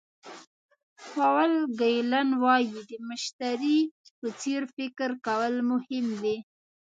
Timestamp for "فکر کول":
4.75-5.53